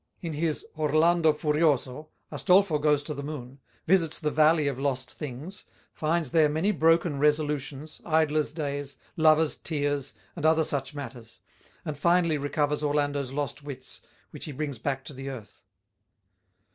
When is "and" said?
10.35-10.43, 11.85-11.95